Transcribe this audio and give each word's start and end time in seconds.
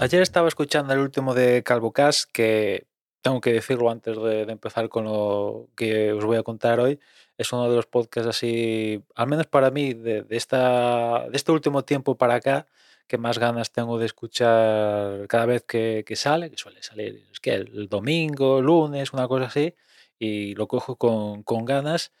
Ayer 0.00 0.22
estaba 0.22 0.46
escuchando 0.46 0.92
el 0.92 1.00
último 1.00 1.34
de 1.34 1.64
Calvo 1.64 1.92
Cash, 1.92 2.22
que 2.32 2.86
tengo 3.20 3.40
que 3.40 3.52
decirlo 3.52 3.90
antes 3.90 4.16
de, 4.16 4.42
empezar 4.42 4.88
con 4.88 5.04
lo 5.06 5.68
que 5.76 6.12
os 6.12 6.24
voy 6.24 6.36
a 6.36 6.44
contar 6.44 6.78
hoy. 6.78 7.00
Es 7.36 7.52
uno 7.52 7.68
de 7.68 7.74
los 7.74 7.86
podcasts 7.86 8.28
así, 8.28 9.02
al 9.16 9.26
menos 9.26 9.46
para 9.48 9.72
mí, 9.72 9.94
de, 9.94 10.24
esta, 10.30 11.28
de 11.28 11.36
este 11.36 11.50
último 11.50 11.84
tiempo 11.84 12.16
para 12.16 12.34
acá, 12.34 12.68
que 13.08 13.18
más 13.18 13.38
ganas 13.40 13.72
tengo 13.72 13.98
de 13.98 14.06
escuchar 14.06 15.26
cada 15.26 15.46
vez 15.46 15.64
que, 15.64 16.04
que 16.06 16.14
sale, 16.14 16.48
que 16.48 16.58
suele 16.58 16.80
salir, 16.80 17.26
es 17.32 17.40
que 17.40 17.54
el 17.54 17.88
domingo, 17.88 18.62
lunes, 18.62 19.12
una 19.12 19.26
cosa 19.26 19.46
así, 19.46 19.74
y 20.16 20.54
lo 20.54 20.68
cojo 20.68 20.94
con, 20.94 21.42
con 21.42 21.64
ganas. 21.64 22.12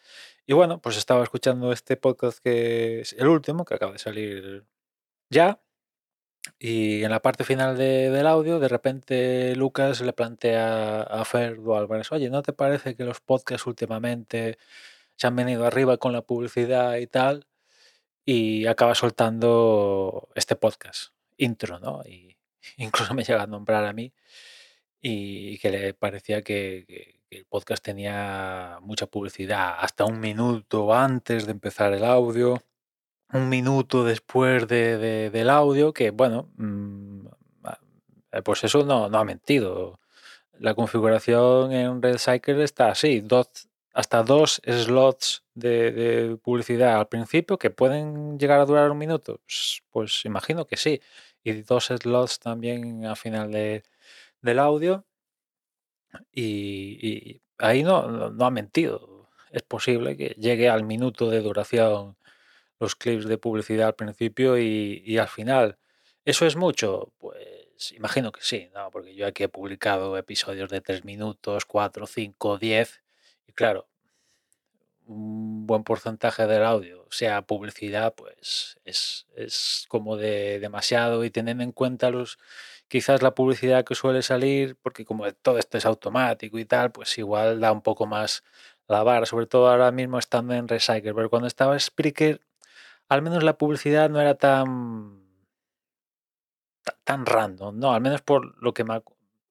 Y 0.46 0.52
bueno, 0.52 0.80
pues 0.80 0.96
estaba 0.96 1.22
escuchando 1.22 1.70
este 1.72 1.96
podcast 1.96 2.40
que 2.40 3.02
es 3.02 3.12
el 3.12 3.28
último, 3.28 3.64
que 3.64 3.74
acaba 3.74 3.92
de 3.92 3.98
salir 4.00 4.64
ya. 5.30 5.60
Y 6.58 7.02
en 7.04 7.10
la 7.10 7.20
parte 7.20 7.44
final 7.44 7.76
de- 7.76 8.10
del 8.10 8.26
audio, 8.26 8.58
de 8.58 8.68
repente 8.68 9.54
Lucas 9.56 10.00
le 10.00 10.12
plantea 10.12 11.02
a 11.02 11.24
Ferdo 11.24 11.76
Álvarez, 11.76 12.10
oye, 12.12 12.30
¿no 12.30 12.42
te 12.42 12.52
parece 12.52 12.94
que 12.96 13.04
los 13.04 13.20
podcasts 13.20 13.66
últimamente 13.66 14.58
se 15.16 15.26
han 15.26 15.36
venido 15.36 15.66
arriba 15.66 15.96
con 15.98 16.12
la 16.12 16.22
publicidad 16.22 16.96
y 16.96 17.06
tal? 17.06 17.46
Y 18.24 18.66
acaba 18.66 18.94
soltando 18.94 20.28
este 20.34 20.56
podcast, 20.56 21.12
intro, 21.36 21.78
¿no? 21.80 22.02
Y 22.06 22.36
incluso 22.78 23.14
me 23.14 23.24
llega 23.24 23.42
a 23.42 23.46
nombrar 23.46 23.84
a 23.86 23.92
mí 23.92 24.12
y 25.00 25.58
que 25.58 25.70
le 25.70 25.94
parecía 25.94 26.42
que 26.42 27.20
el 27.30 27.44
podcast 27.46 27.84
tenía 27.84 28.78
mucha 28.82 29.06
publicidad, 29.06 29.76
hasta 29.80 30.04
un 30.04 30.20
minuto 30.20 30.94
antes 30.94 31.46
de 31.46 31.52
empezar 31.52 31.92
el 31.94 32.04
audio 32.04 32.62
un 33.32 33.48
minuto 33.48 34.04
después 34.04 34.66
de, 34.68 34.98
de- 34.98 35.30
del 35.30 35.50
audio, 35.50 35.92
que 35.92 36.10
bueno, 36.10 36.50
mm, 36.56 37.26
ah, 37.64 37.78
pues 38.44 38.64
eso 38.64 38.84
no, 38.84 39.08
no 39.08 39.18
ha 39.18 39.24
mentido. 39.24 40.00
La 40.58 40.74
configuración 40.74 41.72
en 41.72 42.02
RedCycle 42.02 42.64
está 42.64 42.90
así, 42.90 43.20
dos, 43.20 43.48
hasta 43.94 44.22
dos 44.24 44.62
slots 44.66 45.44
de, 45.54 46.38
publicidad 46.42 46.98
al 47.00 47.08
principio 47.08 47.58
que 47.58 47.70
pueden 47.70 48.38
llegar 48.38 48.60
a 48.60 48.66
durar 48.66 48.90
un 48.92 48.98
minuto. 48.98 49.40
Pues, 49.46 49.82
pues 49.90 50.24
imagino 50.26 50.66
que 50.66 50.76
sí. 50.78 51.00
Y 51.44 51.62
dos 51.62 51.86
slots 51.88 52.40
también 52.40 53.06
al 53.06 53.16
final 53.16 53.52
de- 53.52 53.84
del 54.42 54.58
audio. 54.60 55.06
Y, 56.32 56.98
y 57.02 57.42
ahí 57.58 57.82
no, 57.82 58.08
no, 58.10 58.30
no 58.30 58.44
ha 58.46 58.50
mentido. 58.50 59.28
Es 59.50 59.62
posible 59.62 60.16
que 60.16 60.28
llegue 60.38 60.68
al 60.68 60.84
minuto 60.84 61.30
de 61.30 61.40
duración 61.40 62.16
los 62.80 62.94
clips 62.96 63.26
de 63.26 63.38
publicidad 63.38 63.88
al 63.88 63.94
principio 63.94 64.58
y, 64.58 65.18
al 65.18 65.28
final. 65.28 65.78
¿Eso 66.24 66.46
es 66.46 66.56
mucho? 66.56 67.12
Pues 67.18 67.92
imagino 67.92 68.32
que 68.32 68.40
sí, 68.42 68.68
¿no? 68.74 68.90
Porque 68.90 69.14
yo 69.14 69.26
aquí 69.26 69.44
he 69.44 69.48
publicado 69.48 70.16
episodios 70.16 70.70
de 70.70 70.80
3 70.80 71.04
minutos, 71.04 71.64
4, 71.64 72.06
5, 72.06 72.58
10 72.58 73.02
y 73.46 73.52
claro, 73.52 73.88
un 75.06 75.66
buen 75.66 75.84
porcentaje 75.84 76.46
del 76.46 76.64
audio 76.64 77.06
sea 77.10 77.42
publicidad, 77.42 78.14
pues 78.14 78.78
es, 78.84 79.26
es 79.36 79.86
como 79.88 80.16
de 80.16 80.60
demasiado 80.60 81.24
y 81.24 81.30
teniendo 81.30 81.64
en 81.64 81.72
cuenta 81.72 82.10
los 82.10 82.38
quizás 82.88 83.22
la 83.22 83.34
publicidad 83.34 83.84
que 83.84 83.94
suele 83.94 84.22
salir, 84.22 84.76
porque 84.82 85.04
como 85.04 85.30
todo 85.34 85.58
esto 85.58 85.78
es 85.78 85.86
automático 85.86 86.58
y 86.58 86.64
tal, 86.64 86.90
pues 86.92 87.16
igual 87.18 87.60
da 87.60 87.72
un 87.72 87.82
poco 87.82 88.06
más 88.06 88.42
la 88.88 89.02
vara, 89.02 89.26
sobre 89.26 89.46
todo 89.46 89.68
ahora 89.68 89.92
mismo 89.92 90.18
estando 90.18 90.54
en 90.54 90.68
Recycle, 90.68 91.14
pero 91.14 91.30
cuando 91.30 91.48
estaba 91.48 91.78
Spreaker 91.78 92.40
al 93.08 93.22
menos 93.22 93.42
la 93.42 93.56
publicidad 93.58 94.10
no 94.10 94.20
era 94.20 94.34
tan, 94.34 95.22
ta- 96.82 96.96
tan 97.04 97.26
random, 97.26 97.78
¿no? 97.78 97.92
Al 97.92 98.00
menos 98.00 98.22
por 98.22 98.60
lo 98.62 98.72
que 98.74 98.84
me 98.84 98.94
ha 98.94 99.02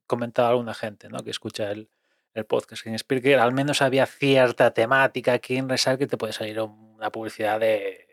comentado 0.06 0.50
alguna 0.50 0.73
gente, 0.73 1.09
¿no? 1.09 1.19
Que 1.23 1.31
escucha 1.31 1.72
el, 1.72 1.90
el 2.34 2.46
podcast 2.46 2.85
en 2.88 2.97
Spreaker, 2.97 3.40
al 3.40 3.53
menos 3.53 3.81
había 3.81 4.06
cierta 4.06 4.72
temática 4.73 5.34
aquí 5.34 5.57
en 5.57 5.69
Resal 5.69 5.97
que 5.97 6.07
te 6.07 6.17
puede 6.17 6.34
salir 6.34 6.62
una 6.62 7.12
publicidad 7.12 7.59
de... 7.59 8.07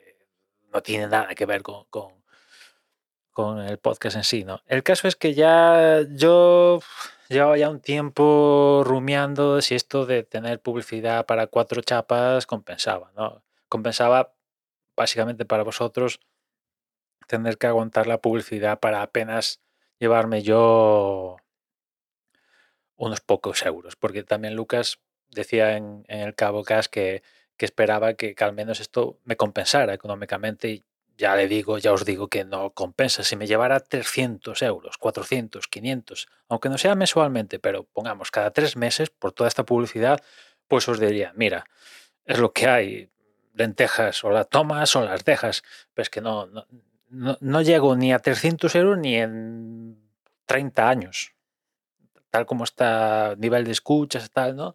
no 0.73 0.83
tiene 0.83 1.07
nada 1.09 1.35
que 1.35 1.47
ver 1.47 1.63
con, 1.63 1.85
con, 1.91 2.13
con 3.33 3.61
el 3.61 3.79
podcast 3.79 4.17
en 4.17 4.25
sí, 4.25 4.45
¿no? 4.45 4.61
El 4.67 4.83
caso 4.83 5.09
es 5.09 5.17
que 5.17 5.35
ya 5.35 6.01
yo 6.11 6.81
llevaba 7.29 7.57
ya 7.59 7.69
un 7.71 7.81
tiempo 7.81 8.83
rumiando 8.85 9.61
si 9.63 9.75
esto 9.75 10.07
de 10.07 10.23
tener 10.23 10.61
publicidad 10.61 11.27
para 11.27 11.47
cuatro 11.47 11.81
chapas 11.83 12.47
compensaba, 12.47 13.13
¿no? 13.17 13.43
Compensaba 13.69 14.34
básicamente 14.97 15.45
para 15.45 15.63
vosotros 15.63 16.21
tener 17.27 17.59
que 17.59 17.67
aguantar 17.67 18.07
la 18.07 18.19
publicidad 18.19 18.81
para 18.81 19.03
apenas 19.03 19.61
llevarme 19.99 20.43
yo 20.43 21.37
unos 22.97 23.21
pocos 23.21 23.65
euros, 23.65 23.97
porque 23.97 24.23
también 24.23 24.55
Lucas 24.55 25.01
decía 25.31 25.77
en, 25.77 26.05
el 26.09 26.35
Cabo 26.35 26.65
que, 26.65 27.23
que 27.57 27.65
esperaba 27.65 28.15
que, 28.15 28.35
que 28.35 28.45
al 28.45 28.53
menos 28.53 28.81
esto 28.81 29.19
me 29.25 29.37
compensara 29.37 29.95
económicamente 29.95 30.69
y 30.69 30.83
ya 31.17 31.37
le 31.37 31.49
digo, 31.49 31.79
ya 31.79 31.93
os 31.93 32.05
digo 32.05 32.29
que 32.29 32.45
no 32.45 32.71
compensa. 32.71 33.23
Si 33.23 33.37
me 33.37 33.47
llevara 33.47 33.81
300 33.81 34.61
euros, 34.63 34.99
400, 34.99 35.69
500, 35.69 36.29
aunque 36.49 36.69
no 36.69 36.79
sea 36.79 36.95
mensualmente, 36.95 37.59
pero 37.59 37.85
pongamos 37.85 38.31
cada 38.31 38.51
tres 38.53 38.77
meses 38.77 39.11
por 39.11 39.33
toda 39.33 39.49
esta 39.49 39.65
publicidad, 39.65 40.23
pues 40.69 40.89
os 40.89 40.99
diría, 40.99 41.33
mira, 41.37 41.67
es 42.25 42.39
lo 42.39 42.53
que 42.53 42.67
hay, 42.67 43.11
lentejas 43.55 44.23
o 44.25 44.31
las 44.31 44.49
tomas 44.49 44.95
o 44.97 45.05
las 45.05 45.25
dejas, 45.25 45.63
pero 45.95 46.03
es 46.03 46.11
que 46.11 46.21
no, 46.21 46.47
no, 46.47 46.67
no, 47.09 47.39
no 47.41 47.63
llego 47.63 47.97
ni 47.97 48.13
a 48.13 48.19
300 48.19 48.75
euros 48.75 48.99
ni 48.99 49.17
en 49.17 49.99
30 50.47 50.89
años, 50.89 51.33
tal 52.31 52.47
como 52.47 52.65
está 52.65 53.35
nivel 53.39 53.65
de 53.65 53.73
escuchas, 53.73 54.31
tal, 54.31 54.57
¿no? 54.57 54.75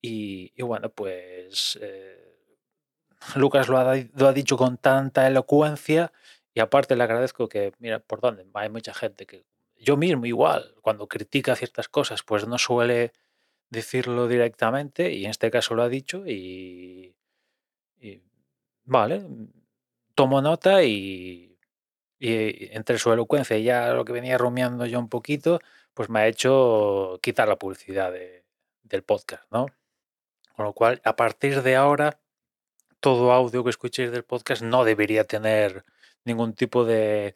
Y, 0.00 0.52
y 0.54 0.62
bueno, 0.62 0.90
pues 0.90 1.78
eh, 1.80 2.36
Lucas 3.36 3.68
lo 3.68 3.78
ha, 3.78 3.96
lo 4.14 4.28
ha 4.28 4.32
dicho 4.32 4.56
con 4.56 4.76
tanta 4.76 5.26
elocuencia 5.26 6.12
y 6.52 6.60
aparte 6.60 6.96
le 6.96 7.04
agradezco 7.04 7.48
que, 7.48 7.72
mira, 7.78 8.00
por 8.00 8.20
dónde, 8.20 8.46
hay 8.54 8.68
mucha 8.68 8.94
gente 8.94 9.26
que 9.26 9.46
yo 9.76 9.96
mismo 9.96 10.26
igual, 10.26 10.74
cuando 10.82 11.08
critica 11.08 11.56
ciertas 11.56 11.88
cosas, 11.88 12.22
pues 12.22 12.46
no 12.46 12.58
suele 12.58 13.12
decirlo 13.70 14.28
directamente 14.28 15.12
y 15.12 15.24
en 15.24 15.30
este 15.30 15.50
caso 15.50 15.74
lo 15.74 15.82
ha 15.82 15.88
dicho 15.88 16.26
y, 16.26 17.16
y 18.00 18.22
vale, 18.84 19.24
tomo 20.14 20.40
nota 20.42 20.82
y, 20.84 21.58
y 22.18 22.68
entre 22.74 22.98
su 22.98 23.12
elocuencia 23.12 23.56
y 23.56 23.64
ya 23.64 23.92
lo 23.92 24.04
que 24.04 24.12
venía 24.12 24.38
rumiando 24.38 24.86
yo 24.86 24.98
un 24.98 25.08
poquito, 25.08 25.60
pues 25.94 26.08
me 26.10 26.20
ha 26.20 26.26
hecho 26.28 27.18
quitar 27.22 27.48
la 27.48 27.58
publicidad 27.58 28.12
de- 28.12 28.44
del 28.82 29.02
podcast, 29.02 29.44
¿no? 29.50 29.66
Con 30.56 30.64
lo 30.66 30.72
cual, 30.72 31.00
a 31.04 31.16
partir 31.16 31.62
de 31.62 31.74
ahora, 31.76 32.20
todo 33.00 33.32
audio 33.32 33.64
que 33.64 33.70
escuchéis 33.70 34.10
del 34.12 34.24
podcast 34.24 34.62
no 34.62 34.84
debería 34.84 35.24
tener 35.24 35.84
ningún 36.24 36.54
tipo 36.54 36.84
de, 36.84 37.34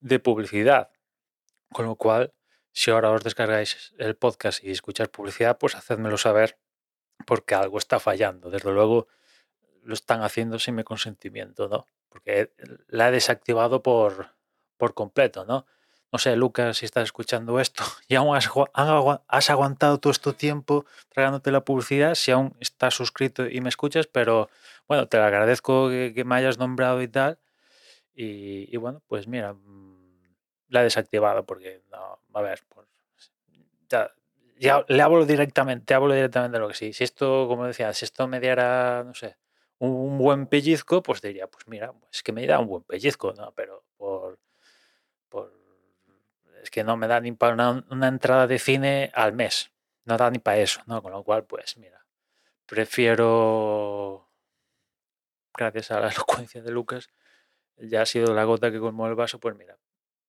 de 0.00 0.18
publicidad. 0.20 0.90
Con 1.72 1.86
lo 1.86 1.96
cual, 1.96 2.32
si 2.72 2.90
ahora 2.90 3.10
os 3.10 3.24
descargáis 3.24 3.92
el 3.98 4.16
podcast 4.16 4.62
y 4.62 4.70
escucháis 4.70 5.08
publicidad, 5.10 5.58
pues 5.58 5.74
hacedmelo 5.74 6.16
saber 6.18 6.58
porque 7.26 7.54
algo 7.54 7.78
está 7.78 7.98
fallando. 8.00 8.50
Desde 8.50 8.72
luego, 8.72 9.08
lo 9.84 9.94
están 9.94 10.22
haciendo 10.22 10.58
sin 10.58 10.74
mi 10.76 10.84
consentimiento, 10.84 11.68
¿no? 11.68 11.86
Porque 12.08 12.52
la 12.88 13.08
he 13.08 13.12
desactivado 13.12 13.82
por, 13.82 14.28
por 14.76 14.94
completo, 14.94 15.44
¿no? 15.44 15.66
No 16.12 16.18
sé, 16.18 16.34
Lucas, 16.34 16.78
si 16.78 16.86
estás 16.86 17.04
escuchando 17.04 17.60
esto 17.60 17.84
y 18.08 18.16
aún 18.16 18.36
has, 18.36 18.48
gua- 18.50 18.70
agua- 18.74 19.22
has 19.28 19.50
aguantado 19.50 19.98
todo 19.98 20.10
este 20.10 20.32
tiempo 20.32 20.84
tragándote 21.10 21.52
la 21.52 21.64
publicidad, 21.64 22.14
si 22.14 22.30
aún 22.32 22.56
estás 22.60 22.94
suscrito 22.94 23.46
y 23.48 23.60
me 23.60 23.68
escuchas, 23.68 24.06
pero 24.06 24.50
bueno, 24.88 25.06
te 25.06 25.18
lo 25.18 25.24
agradezco 25.24 25.88
que, 25.88 26.22
me 26.26 26.34
hayas 26.34 26.58
nombrado 26.58 27.00
y 27.02 27.08
tal. 27.08 27.38
Y, 28.14 28.74
y 28.74 28.76
bueno, 28.76 29.02
pues 29.08 29.26
mira, 29.28 29.54
mm, 29.54 30.34
la 30.68 30.80
he 30.80 30.84
desactivado 30.84 31.44
porque, 31.46 31.82
no, 31.90 32.20
a 32.34 32.42
ver, 32.42 32.60
pues 32.68 32.88
ya, 33.88 34.10
ya 34.58 34.84
le 34.88 35.02
hablo 35.02 35.26
directamente, 35.26 35.84
te 35.86 35.94
hablo 35.94 36.14
directamente 36.14 36.56
de 36.56 36.60
lo 36.60 36.68
que 36.68 36.74
sí. 36.74 36.92
Si 36.92 37.04
esto, 37.04 37.46
como 37.48 37.66
decía, 37.66 37.92
si 37.92 38.04
esto 38.04 38.28
me 38.28 38.40
diera, 38.40 39.02
no 39.04 39.14
sé, 39.14 39.36
un, 39.80 40.18
buen 40.18 40.46
pellizco, 40.46 41.02
pues 41.02 41.20
diría, 41.20 41.46
pues 41.46 41.66
mira, 41.66 41.92
es 42.12 42.22
que 42.22 42.32
me 42.32 42.46
da 42.46 42.60
un 42.60 42.68
buen 42.68 42.84
pellizco, 42.84 43.32
¿no? 43.32 43.52
Pero 43.54 43.84
por, 43.96 44.38
por 45.28 45.52
es 46.62 46.70
que 46.70 46.84
no 46.84 46.96
me 46.96 47.08
da 47.08 47.20
ni 47.20 47.32
para 47.32 47.54
una, 47.54 47.84
una 47.90 48.08
entrada 48.08 48.46
de 48.46 48.58
cine 48.58 49.10
al 49.14 49.32
mes, 49.32 49.72
no 50.04 50.16
da 50.16 50.30
ni 50.30 50.38
para 50.38 50.58
eso, 50.58 50.82
¿no? 50.86 51.02
Con 51.02 51.12
lo 51.12 51.24
cual, 51.24 51.44
pues 51.44 51.76
mira, 51.78 52.06
prefiero, 52.66 54.30
gracias 55.56 55.90
a 55.90 56.00
la 56.00 56.08
elocuencia 56.12 56.62
de 56.62 56.70
Lucas, 56.70 57.08
ya 57.76 58.02
ha 58.02 58.06
sido 58.06 58.34
la 58.34 58.44
gota 58.44 58.70
que 58.70 58.78
colmó 58.78 59.06
el 59.08 59.14
vaso, 59.14 59.40
pues 59.40 59.56
mira, 59.56 59.78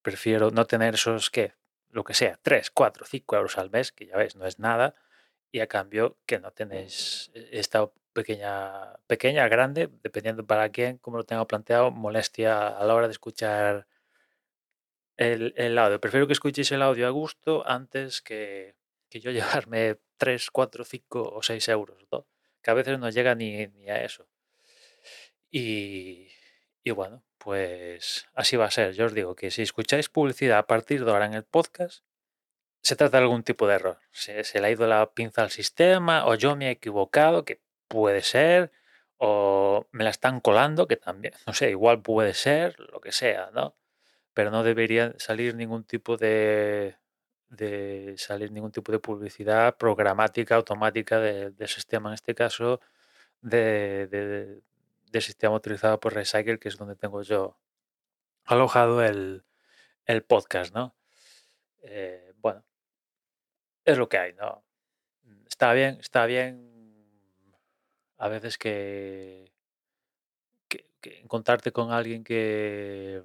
prefiero 0.02 0.52
no 0.52 0.66
tener 0.66 0.96
esos, 0.96 1.30
¿qué? 1.30 1.54
Lo 1.90 2.06
que 2.06 2.14
sea, 2.14 2.40
3, 2.42 2.72
4, 2.72 3.06
5 3.06 3.36
euros 3.36 3.58
al 3.58 3.70
mes, 3.70 3.92
que 3.92 4.06
ya 4.06 4.16
ves, 4.16 4.38
no 4.38 4.46
es 4.46 4.60
nada, 4.60 4.96
y 5.52 5.60
a 5.60 5.68
cambio 5.68 6.18
que 6.26 6.40
no 6.40 6.52
tenéis 6.52 7.32
eh, 7.34 7.50
esta 7.52 7.92
pequeña, 8.14 8.94
pequeña, 9.08 9.48
grande, 9.48 9.90
dependiendo 10.04 10.46
para 10.46 10.70
quién, 10.70 10.98
como 10.98 11.18
lo 11.18 11.24
tengo 11.24 11.48
planteado, 11.48 11.92
molestia 11.92 12.68
a 12.68 12.84
la 12.86 12.96
hora 12.96 13.08
de 13.08 13.14
escuchar 13.14 13.88
el, 15.18 15.54
el 15.58 15.78
audio. 15.78 16.00
Prefiero 16.00 16.28
que 16.28 16.34
escuchéis 16.34 16.72
el 16.72 16.82
audio 16.82 17.08
a 17.08 17.12
gusto 17.12 17.68
antes 17.68 18.22
que, 18.22 18.76
que 19.10 19.20
yo 19.20 19.32
llevarme 19.66 20.00
3, 20.18 20.50
4, 20.52 20.84
5 20.86 21.34
o 21.34 21.44
6 21.44 21.68
euros, 21.70 22.08
¿no? 22.12 22.26
que 22.62 22.72
a 22.72 22.74
veces 22.74 23.00
no 23.00 23.10
llega 23.10 23.36
ni, 23.36 23.68
ni 23.68 23.90
a 23.90 24.04
eso. 24.04 24.28
Y, 25.50 26.30
y 26.84 26.92
bueno, 26.92 27.24
pues 27.38 28.28
así 28.34 28.56
va 28.56 28.66
a 28.66 28.72
ser. 28.72 28.94
Yo 28.94 29.06
os 29.06 29.14
digo 29.14 29.36
que 29.36 29.52
si 29.52 29.62
escucháis 29.62 30.10
publicidad 30.10 30.60
a 30.60 30.68
partir 30.68 31.04
de 31.04 31.12
ahora 31.12 31.26
en 31.26 31.34
el 31.34 31.44
podcast, 31.44 32.04
se 32.82 32.96
trata 32.96 33.18
de 33.18 33.24
algún 33.24 33.44
tipo 33.44 33.68
de 33.68 33.76
error. 33.76 34.00
Se, 34.12 34.44
se 34.44 34.60
le 34.60 34.68
ha 34.68 34.72
ido 34.72 34.88
la 34.88 35.12
pinza 35.14 35.44
al 35.44 35.52
sistema, 35.52 36.26
o 36.26 36.36
yo 36.36 36.56
me 36.56 36.68
he 36.68 36.72
equivocado, 36.72 37.46
que 37.46 37.62
puede 37.92 38.22
ser, 38.22 38.72
o 39.18 39.88
me 39.92 40.04
la 40.06 40.10
están 40.12 40.40
colando, 40.42 40.88
que 40.88 40.98
también, 40.98 41.34
no 41.48 41.54
sé, 41.54 41.70
igual 41.72 42.02
puede 42.02 42.34
ser, 42.34 42.80
lo 42.80 43.02
que 43.02 43.12
sea, 43.12 43.52
¿no? 43.54 43.76
Pero 44.34 44.52
no 44.52 44.64
debería 44.64 45.14
salir 45.20 45.56
ningún 45.56 45.84
tipo 45.86 46.18
de, 46.18 46.98
de 47.50 48.16
salir 48.18 48.52
ningún 48.52 48.72
tipo 48.72 48.92
de 48.94 49.00
publicidad 49.00 49.78
programática, 49.78 50.56
automática 50.56 51.20
de- 51.20 51.52
del 51.52 51.68
sistema, 51.70 52.10
en 52.10 52.16
este 52.16 52.36
caso, 52.36 52.82
de, 53.42 54.08
de- 54.08 54.62
sistema 55.22 55.56
utilizado 55.56 56.00
por 56.00 56.14
Recycle, 56.14 56.60
que 56.60 56.70
es 56.70 56.78
donde 56.78 56.96
tengo 56.96 57.22
yo 57.24 57.58
alojado 58.46 59.04
el, 59.04 59.44
el 60.06 60.24
podcast, 60.24 60.74
¿no? 60.76 60.96
Eh, 61.84 62.34
bueno, 62.38 62.64
es 63.86 63.98
lo 63.98 64.10
que 64.10 64.18
hay, 64.18 64.34
¿no? 64.34 64.64
Está 65.48 65.74
bien, 65.74 65.98
está 66.00 66.26
bien 66.26 66.71
a 68.22 68.28
veces 68.30 68.60
que, 68.60 69.52
encontrarte 71.24 71.72
con 71.72 71.92
alguien 71.92 72.24
que, 72.24 73.24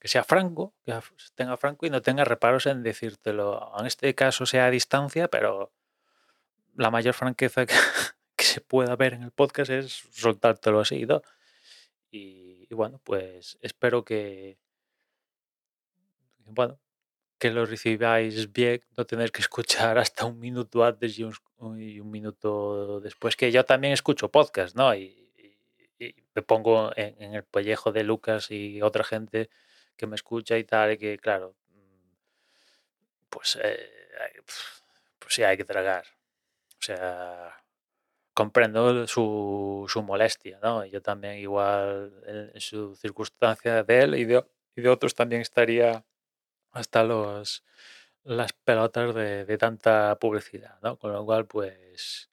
que 0.00 0.08
sea 0.08 0.24
franco, 0.24 0.74
que 0.84 0.92
tenga 1.36 1.56
franco 1.56 1.86
y 1.86 1.90
no 1.90 2.02
tenga 2.02 2.24
reparos 2.24 2.66
en 2.66 2.82
decírtelo. 2.82 3.72
En 3.78 3.86
este 3.86 4.12
caso 4.16 4.44
sea 4.44 4.66
a 4.66 4.70
distancia, 4.70 5.28
pero 5.28 5.72
la 6.74 6.90
mayor 6.90 7.14
franqueza 7.14 7.64
que, 7.64 7.74
se 8.38 8.60
pueda 8.60 8.96
ver 8.96 9.14
en 9.14 9.22
el 9.22 9.30
podcast 9.30 9.70
es 9.70 10.08
soltártelo 10.10 10.80
así, 10.80 11.06
¿no? 11.06 11.22
Y 12.10 12.66
bueno, 12.74 13.00
pues 13.04 13.56
espero 13.62 14.04
que, 14.04 14.58
bueno, 16.46 16.80
que 17.38 17.50
lo 17.50 17.66
recibáis 17.66 18.52
bien, 18.52 18.80
no 18.96 19.06
tener 19.06 19.30
que 19.32 19.40
escuchar 19.42 19.98
hasta 19.98 20.24
un 20.26 20.38
minuto 20.40 20.84
antes 20.84 21.18
y 21.18 21.24
un, 21.24 21.34
y 21.80 22.00
un 22.00 22.10
minuto 22.10 23.00
después, 23.00 23.36
que 23.36 23.52
yo 23.52 23.64
también 23.64 23.92
escucho 23.92 24.30
podcast, 24.30 24.76
¿no? 24.76 24.94
Y, 24.94 25.32
y- 25.38 26.06
y 26.06 26.14
me 26.34 26.42
pongo 26.42 26.92
en, 26.96 27.20
en 27.22 27.34
el 27.34 27.44
pellejo 27.44 27.92
de 27.92 28.04
Lucas 28.04 28.50
y 28.50 28.82
otra 28.82 29.04
gente 29.04 29.50
que 29.96 30.06
me 30.06 30.14
escucha 30.16 30.56
y 30.58 30.64
tal, 30.64 30.92
y 30.92 30.98
que 30.98 31.18
claro, 31.18 31.56
mm, 31.70 32.14
pues, 33.30 33.58
eh, 33.62 33.88
pues 35.18 35.34
sí, 35.34 35.42
hay 35.42 35.56
que 35.56 35.64
tragar. 35.64 36.04
O 36.80 36.82
sea, 36.82 37.54
comprendo 38.34 39.06
su, 39.08 39.86
su 39.88 40.02
molestia, 40.02 40.60
¿no? 40.62 40.84
Yo 40.86 41.02
también 41.02 41.36
igual 41.38 42.12
en, 42.26 42.52
en 42.54 42.60
su 42.60 42.96
circunstancia 42.96 43.84
de 43.84 44.00
él 44.02 44.16
y 44.16 44.24
de, 44.24 44.44
y 44.76 44.82
de 44.82 44.88
otros 44.90 45.14
también 45.14 45.42
estaría 45.42 46.04
hasta 46.72 47.04
los 47.04 47.64
las 48.24 48.52
pelotas 48.52 49.14
de, 49.14 49.44
de 49.46 49.58
tanta 49.58 50.18
publicidad, 50.18 50.78
¿no? 50.82 50.98
Con 50.98 51.12
lo 51.12 51.24
cual, 51.24 51.46
pues 51.46 52.28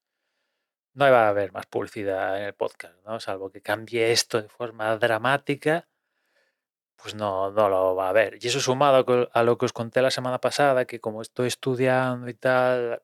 no 0.93 1.11
va 1.11 1.25
a 1.25 1.29
haber 1.29 1.51
más 1.51 1.65
publicidad 1.67 2.37
en 2.37 2.45
el 2.45 2.53
podcast, 2.53 2.95
¿no? 3.05 3.19
Salvo 3.19 3.49
que 3.51 3.61
cambie 3.61 4.11
esto 4.11 4.41
de 4.41 4.49
forma 4.49 4.97
dramática, 4.97 5.87
pues 6.95 7.15
no, 7.15 7.51
no 7.51 7.69
lo 7.69 7.95
va 7.95 8.07
a 8.07 8.09
haber. 8.09 8.39
Y 8.41 8.47
eso 8.47 8.59
sumado 8.59 9.29
a 9.31 9.43
lo 9.43 9.57
que 9.57 9.65
os 9.65 9.73
conté 9.73 10.01
la 10.01 10.11
semana 10.11 10.39
pasada, 10.39 10.85
que 10.85 10.99
como 10.99 11.21
estoy 11.21 11.47
estudiando 11.47 12.29
y 12.29 12.33
tal, 12.33 13.01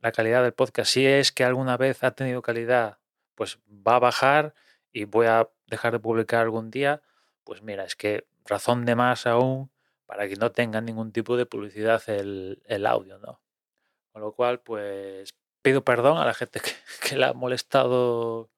la 0.00 0.12
calidad 0.12 0.42
del 0.42 0.54
podcast, 0.54 0.92
si 0.92 1.06
es 1.06 1.32
que 1.32 1.44
alguna 1.44 1.76
vez 1.76 2.02
ha 2.04 2.12
tenido 2.12 2.42
calidad, 2.42 2.98
pues 3.34 3.58
va 3.68 3.96
a 3.96 4.00
bajar 4.00 4.54
y 4.92 5.04
voy 5.04 5.26
a 5.26 5.48
dejar 5.66 5.92
de 5.92 6.00
publicar 6.00 6.40
algún 6.40 6.70
día, 6.70 7.02
pues 7.44 7.62
mira, 7.62 7.84
es 7.84 7.96
que 7.96 8.26
razón 8.46 8.84
de 8.84 8.96
más 8.96 9.26
aún 9.26 9.70
para 10.10 10.28
que 10.28 10.34
no 10.36 10.50
tenga 10.52 10.80
ningún 10.82 11.12
tipo 11.12 11.36
de 11.36 11.46
publicidad 11.46 12.02
el, 12.08 12.60
el 12.66 12.84
audio, 12.86 13.18
¿no? 13.20 13.40
Con 14.12 14.22
lo 14.22 14.32
cual, 14.34 14.60
pues 14.62 15.34
pido 15.62 15.84
perdón 15.84 16.18
a 16.18 16.26
la 16.26 16.34
gente 16.34 16.60
que, 16.60 16.72
que 17.08 17.16
le 17.18 17.26
ha 17.26 17.32
molestado 17.34 18.50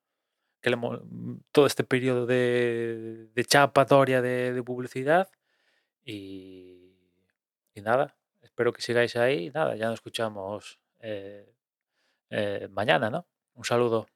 que 0.62 0.70
le 0.70 0.76
mol- 0.78 1.04
todo 1.52 1.66
este 1.66 1.84
periodo 1.84 2.26
de, 2.26 3.28
de 3.34 3.44
chapatoria 3.44 4.22
de, 4.22 4.52
de 4.54 4.62
publicidad 4.64 5.30
y, 6.04 6.96
y 7.74 7.82
nada, 7.82 8.16
espero 8.42 8.72
que 8.72 8.82
sigáis 8.82 9.16
ahí 9.16 9.50
nada, 9.50 9.76
ya 9.76 9.86
nos 9.86 9.94
escuchamos 9.96 10.80
eh, 11.00 11.54
eh, 12.30 12.68
mañana, 12.72 13.10
¿no? 13.10 13.26
Un 13.54 13.64
saludo. 13.64 14.08